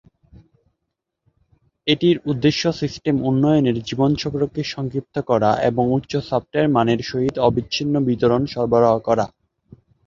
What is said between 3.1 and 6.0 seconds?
উন্নয়নের জীবন চক্রকে সংক্ষিপ্ত করা এবং